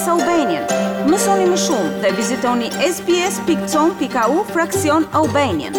[0.00, 0.64] SBS Albanian.
[1.12, 5.76] Mësoni më shumë dhe vizitoni sbs.com.au fraksion Albanian.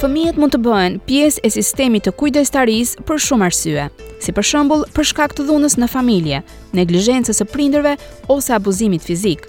[0.00, 3.86] Fëmijët mund të bëhen pjesë e sistemit të kujdestaris për shumë arsye,
[4.20, 6.42] si për shembull për shkak të dhunës në familje,
[6.74, 7.94] neglizhencës së prindërve
[8.36, 9.46] ose abuzimit fizik,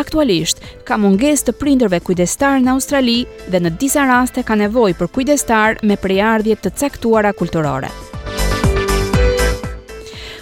[0.00, 3.18] Aktualisht, ka munges të prinderve kujdestar në Australi
[3.50, 7.90] dhe në disa raste ka nevoj për kujdestar me prejardhjet të caktuara kulturore.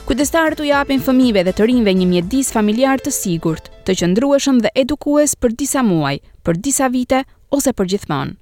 [0.08, 4.72] Kujdestar të japin fëmive dhe të rinve një mjedis familjar të sigurt, të qëndrueshëm dhe
[4.84, 8.34] edukues për disa muaj, për disa vite, ose për gjithmonë.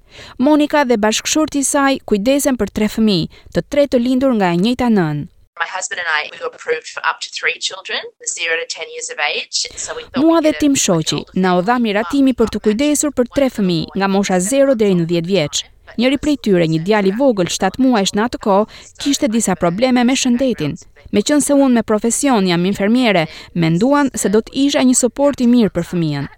[0.43, 3.19] Monika dhe bashkëshorti saj kujdesen për tre fëmi,
[3.55, 5.27] të tre të lindur nga e njëta nënë.
[5.63, 8.01] My husband and I we were approved for up to 3 children,
[8.37, 11.61] 0 to 10 years of age, so we thought Mua dhe tim shoqi, na u
[11.67, 15.63] dha miratimi për të kujdesur për 3 fëmijë nga mosha 0 deri në 10 vjeç.
[15.99, 18.69] Njëri prej tyre, një djali i vogël 7 muajsh në atë kohë,
[19.01, 20.75] kishte disa probleme me shëndetin.
[21.15, 23.25] Meqense unë me profesion jam infermiere,
[23.63, 26.29] menduan se do të isha një suport i mirë për fëmijën.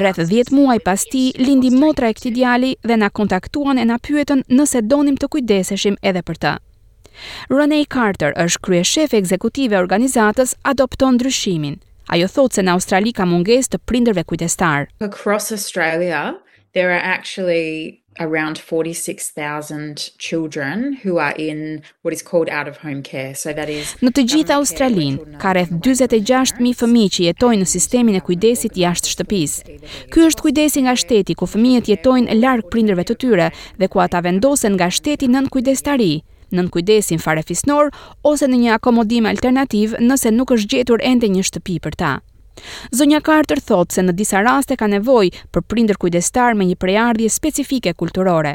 [0.00, 4.00] Rreth 10 muaj pas ti, lindi motra e këti djali dhe na kontaktuan e na
[4.02, 6.56] pyetën nëse donim të kujdeseshim edhe për ta.
[7.50, 11.78] Rene Carter është krye ekzekutive e organizatës adopton dryshimin.
[12.08, 14.88] Ajo thot se në Australi ka munges të prinderve kujtestar.
[15.00, 16.34] Across Australia,
[16.72, 23.00] there are actually around 46000 children who are in what is called out of home
[23.02, 27.70] care so that is në të gjithë Australin ka rreth 46000 fëmijë që jetojnë në
[27.72, 29.74] sistemin e kujdesit jashtë shtëpisë
[30.14, 33.50] ky është kujdesi nga shteti ku fëmijët jetojnë larg prindërve të tyre
[33.82, 36.12] dhe ku ata vendosen nga shteti nën kujdestari
[36.54, 37.90] nën kujdesin farefisnor
[38.32, 42.12] ose në një akomodim alternativ nëse nuk është gjetur ende një shtëpi për ta.
[42.94, 47.32] Zonja Carter thotë se në disa raste ka nevojë për prindër kujdestar me një prejardhje
[47.40, 48.54] specifike kulturore.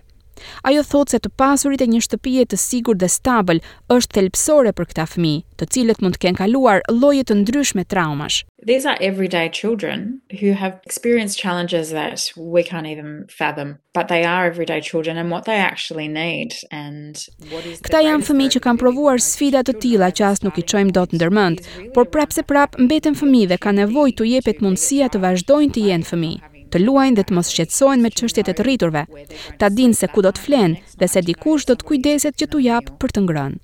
[0.63, 3.59] Ajo thot se të pasurit e një shtëpije të sigur dhe stabël
[3.95, 8.43] është thelpsore për këta fmi, të cilët mund të kenë kaluar lojët të ndryshme traumash.
[8.67, 14.25] These are everyday children who have experienced challenges that we can't even fathom, but they
[14.27, 18.63] are everyday children and what they actually need and what is Këta janë fëmijë që
[18.67, 21.63] kanë provuar sfida të tilla që as nuk i çojmë dot ndërmend,
[21.95, 26.11] por prapse prap mbeten fëmijë dhe kanë nevojë të jepet mundësia të vazhdojnë të jenë
[26.11, 29.05] fëmijë të luajnë dhe të mos shqetësojnë me çështjet e të rriturve.
[29.59, 32.61] Ta dinë se ku do të flenë dhe se dikush do të kujdeset që t'u
[32.65, 33.59] jap për të ngrënë.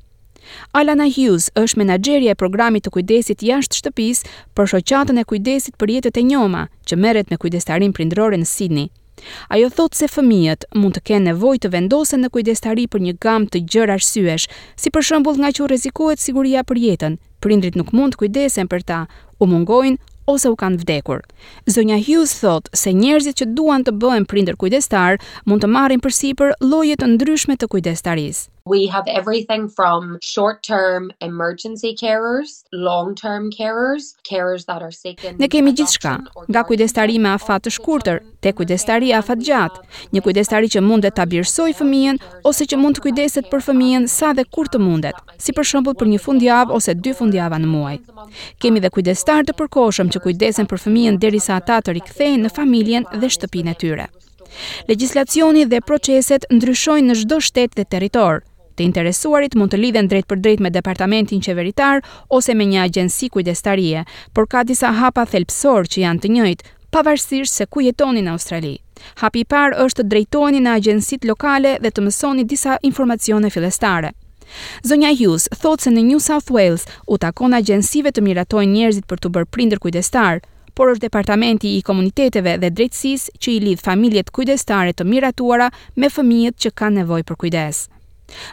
[0.77, 5.93] Alana Hughes është menaxherja e programit të kujdesit jashtë shtëpisë për shoqatën e kujdesit për
[5.95, 8.91] jetët e njoma, që merret me kujdestarin prindërore në Sydney.
[9.49, 13.49] Ajo thot se fëmijët mund të kenë nevojë të vendosen në kujdestari për një gamë
[13.53, 14.45] të gjërë arsyesh,
[14.77, 17.16] si për shembull nga që rrezikohet siguria për jetën.
[17.41, 18.99] Prindrit nuk mund të kujdesen për ta,
[19.41, 21.19] u mungojnë Ose u kanë vdekur.
[21.69, 26.57] Zonja Hughes thot se njerëzit që duan të bëhen prindër kujdestar mund të marrin përsipër
[26.71, 28.45] lloje të ndryshme të kujdestaris.
[28.67, 35.23] We have everything from short term emergency carers, long term carers, carers that are sick
[35.23, 36.15] in Ne kemi gjithçka,
[36.49, 39.83] nga kujdestari me afat të shkurtër, te kujdestari afat gjatë,
[40.17, 42.17] një kujdestari që mundet ta birësoj fëmijën
[42.51, 45.99] ose që mund të kujdeset për fëmijën sa dhe kur të mundet, si për shembull
[46.01, 47.95] për një fundjavë ose dy fundjava në muaj.
[48.65, 53.05] Kemi dhe kujdestar të përkohshëm që kujdesen për fëmijën derisa ata të rikthehen në familjen
[53.13, 54.09] dhe shtëpinë e tyre.
[54.89, 58.41] Legjislacioni dhe proceset ndryshojnë në çdo shtet dhe territor.
[58.75, 62.01] Të interesuarit mund të lidhen drejt për drejt me departamentin qeveritar
[62.37, 64.01] ose me një agjensi kujdestarie,
[64.35, 68.73] por ka disa hapa thelpsor që janë të njëjtë, pavarësisht se ku jetoni në Australi.
[69.23, 74.11] Hapi i parë është të drejtoheni në agjensit lokale dhe të mësoni disa informacione fillestare.
[74.83, 79.23] Zonja Hughes thotë se në New South Wales u takon agjensive të miratojnë njerëzit për
[79.23, 80.43] të bërë prindër kujdestar,
[80.75, 86.11] por është departamenti i komuniteteve dhe drejtësisë që i lidh familjet kujdestare të miratuara me
[86.11, 87.85] fëmijët që kanë nevojë për kujdes.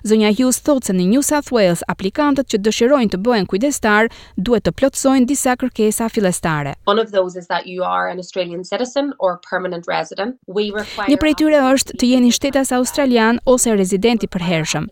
[0.06, 4.10] Zonja Hughes thotë se në New South Wales aplikantët që dëshirojnë të bëhen kujdestar
[4.48, 6.74] duhet të plotësojnë disa kërkesa fillestare.
[6.94, 10.36] One of those is that you are an Australian citizen or permanent resident.
[10.60, 14.90] We require Një prej tyre është të jeni shtetas australian ose rezident i përhershëm.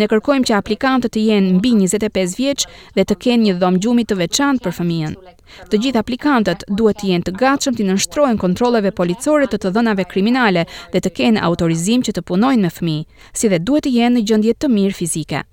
[0.00, 4.04] Ne kërkojmë që aplikantët të jenë mbi 25 vjeç dhe të kenë një dhomë gjumi
[4.10, 5.16] të veçantë për fëmijën.
[5.70, 10.08] Të gjithë aplikantët duhet të jenë të gatshëm të nënshtrohen kontrolleve policore të të dhënave
[10.12, 14.16] kriminale dhe të kenë autorizim që të punojnë me fëmijë, si dhe duhet të jenë
[14.18, 15.44] në gjendje të mirë fizike.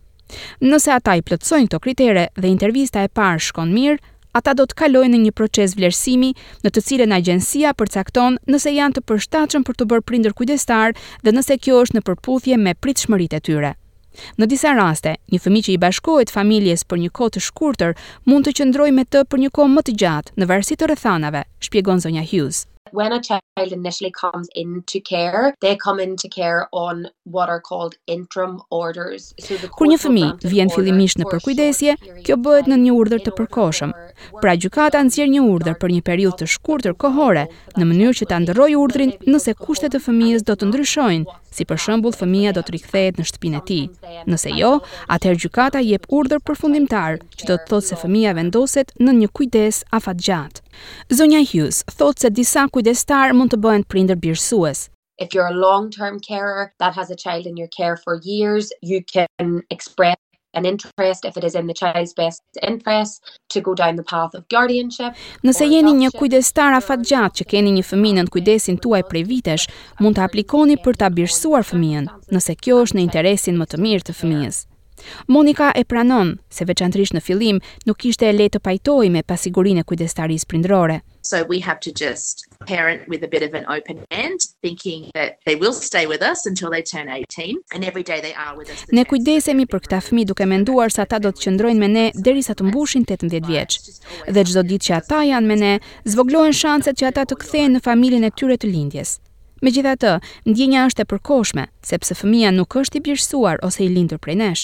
[0.71, 3.99] Nëse ata i plotësojnë këto kritere dhe intervista e parë shkon mirë,
[4.33, 6.31] ata do të kalojnë në një proces vlerësimi,
[6.63, 11.35] në të cilën agjencia përcakton nëse janë të përshtatshëm për të bërë prindër kujdestar dhe
[11.37, 13.73] nëse kjo është në përputhje me pritshmëritë e tyre.
[14.41, 17.95] Në disa raste, një fëmi që i bashkohet familjes për një kohë të shkurtër
[18.29, 21.45] mund të qëndrojë me të për një kohë më të gjatë në varësi të rrethanave,
[21.69, 27.07] shpjegon zonja Hughes when a child initially comes into care they come into care on
[27.25, 31.95] what are called interim orders so the kur një fëmijë vjen fillimisht në përkujdesje
[32.27, 33.93] kjo bëhet në një urdhër të përkohshëm
[34.41, 37.45] pra gjykata nxjerr një urdhër për një periudhë të shkurtër kohore
[37.77, 41.81] në mënyrë që ta ndrojë urdhrin nëse kushtet e fëmijës do të ndryshojnë si për
[41.85, 43.85] shembull fëmia do të rikthehet në shtëpinë e tij
[44.33, 44.73] nëse jo
[45.15, 49.83] atëherë gjykata jep urdhër përfundimtar që do të thotë se fëmia vendoset në një kujdes
[49.99, 50.62] afatgjat
[51.09, 54.85] Zonja Hughes thotë se disa kujdestar mund të bëhen prindër birësues.
[55.21, 59.01] If you're a long-term carer that has a child in your care for years, you
[59.13, 60.17] can express
[60.55, 62.41] an interest if it is in the child's best
[62.71, 65.13] interest to go down the path of guardianship.
[65.43, 69.67] Nëse jeni një kujdestar afatgjatë që keni një fëmijë në kujdesin tuaj prej vitesh,
[70.01, 74.07] mund të aplikoni për ta birësuar fëmijën, nëse kjo është në interesin më të mirë
[74.09, 74.61] të fëmijës.
[75.27, 79.87] Monika e pranon se veçantërisht në fillim nuk kishte lehtë të pajtohej me pasigurinë e
[79.89, 80.99] kujdestarisë prindërore.
[81.25, 85.37] So we have to just parent with a bit of an open end thinking that
[85.47, 88.69] they will stay with us until they turn 18 and every day they are with
[88.75, 88.83] us.
[88.91, 92.57] Ne kujdesemi për këta fëmijë duke menduar se ata do të qëndrojnë me ne derisa
[92.59, 93.79] të mbushin 18 vjeç.
[94.35, 95.73] Dhe çdo ditë që ata janë me ne,
[96.15, 99.17] zvoglohen shanset që ata të kthehen në familjen e tyre të lindjes.
[99.63, 100.09] Me gjitha të,
[100.51, 104.63] ndjenja është e përkoshme, sepse fëmija nuk është i bjërsuar ose i lindur prej nesh.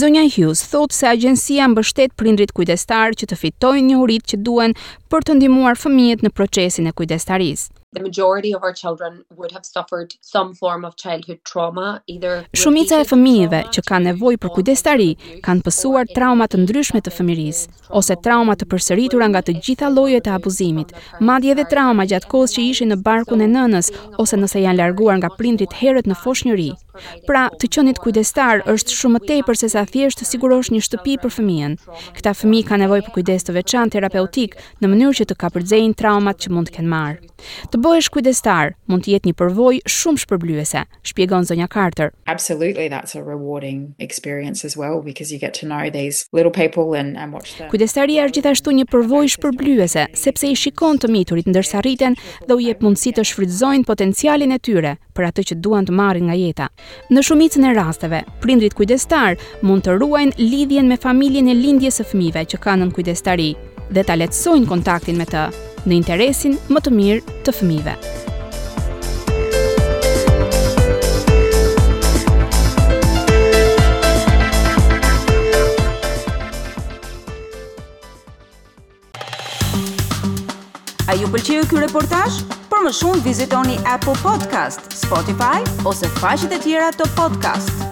[0.00, 4.76] Zonja Hughes thotë se agjensia mbështet prindrit kujdestar që të fitojnë një urit që duen
[5.10, 7.74] për të ndimuar fëmijet në procesin e kujdestarisë.
[7.94, 12.98] The majority of our children would have suffered some form of childhood trauma, either Shumica
[13.00, 15.06] e fëmijëve që kanë nevojë për kujdestari
[15.46, 20.28] kanë pasur trauma të ndryshme të fëmirisë ose trauma të përsëritura nga të gjitha llojet
[20.28, 20.92] e abuzimit,
[21.30, 23.88] madje edhe trauma gjatë kohës që ishin në barkun e nënës
[24.20, 26.68] ose nëse janë larguar nga prindrit herët në foshnjëri.
[27.24, 31.16] Pra, të qenit kujdestar është shumë më tepër se sa thjesht të sigurosh një shtëpi
[31.24, 31.78] për fëmijën.
[32.20, 36.44] Këta fëmijë kanë nevojë për kujdes të veçantë terapeutik në mënyrë që të kapërcejnë traumat
[36.44, 37.18] që mund të kenë marrë.
[37.72, 42.12] Të bëhesh kujdestar mund të jetë një përvojë shumë shpërblyese, shpjegon zonja Carter.
[42.26, 46.94] Absolutely that's a rewarding experience as well because you get to know these little people
[47.00, 47.70] and and watch them.
[47.70, 52.18] Kujdestaria është gjithashtu një përvojë shpërblyese sepse i shikon të miturit ndërsa rriten
[52.48, 56.28] dhe u jep mundësi të shfrytëzojnë potencialin e tyre për atë që duan të marrin
[56.28, 56.68] nga jeta.
[57.14, 62.08] Në shumicën e rasteve, prindrit kujdestar mund të ruajnë lidhjen me familjen e lindjes së
[62.12, 63.50] fëmijëve që kanë në kujdestari
[63.88, 65.46] dhe ta lehtësojnë kontaktin me të,
[65.88, 67.96] në interesin më të mirë të fëmijëve.
[81.08, 82.42] A ju pëlqeu ky reportazh?
[82.68, 87.87] Për më shumë vizitoni Apple Podcast, Spotify ose faqet e tjera të podcast-it.